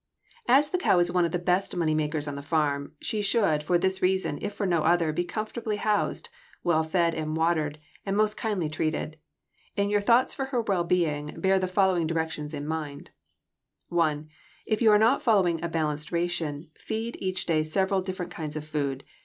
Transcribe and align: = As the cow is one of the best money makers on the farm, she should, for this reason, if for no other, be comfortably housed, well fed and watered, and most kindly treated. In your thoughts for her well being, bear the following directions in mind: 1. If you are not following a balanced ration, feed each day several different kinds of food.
= 0.29 0.39
As 0.47 0.71
the 0.71 0.79
cow 0.79 0.97
is 0.97 1.11
one 1.11 1.25
of 1.25 1.31
the 1.31 1.37
best 1.37 1.75
money 1.75 1.93
makers 1.93 2.27
on 2.27 2.33
the 2.33 2.41
farm, 2.41 2.93
she 3.01 3.21
should, 3.21 3.61
for 3.61 3.77
this 3.77 4.01
reason, 4.01 4.39
if 4.41 4.51
for 4.51 4.65
no 4.65 4.81
other, 4.81 5.13
be 5.13 5.23
comfortably 5.23 5.75
housed, 5.75 6.27
well 6.63 6.83
fed 6.83 7.13
and 7.13 7.37
watered, 7.37 7.77
and 8.03 8.17
most 8.17 8.35
kindly 8.35 8.67
treated. 8.67 9.19
In 9.75 9.91
your 9.91 10.01
thoughts 10.01 10.33
for 10.33 10.45
her 10.45 10.61
well 10.63 10.83
being, 10.83 11.39
bear 11.39 11.59
the 11.59 11.67
following 11.67 12.07
directions 12.07 12.51
in 12.51 12.65
mind: 12.65 13.11
1. 13.89 14.27
If 14.65 14.81
you 14.81 14.89
are 14.91 14.97
not 14.97 15.21
following 15.21 15.63
a 15.63 15.69
balanced 15.69 16.11
ration, 16.11 16.71
feed 16.75 17.15
each 17.19 17.45
day 17.45 17.61
several 17.61 18.01
different 18.01 18.31
kinds 18.31 18.55
of 18.55 18.67
food. 18.67 19.03